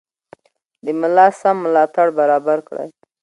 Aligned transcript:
د 0.83 0.85
ملا 0.99 1.27
سم 1.39 1.55
ملاتړ 1.65 2.07
برابر 2.19 2.57
کړئ. 2.67 2.89